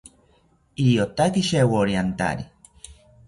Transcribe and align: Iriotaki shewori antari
Iriotaki 0.83 1.43
shewori 1.49 1.97
antari 2.03 2.47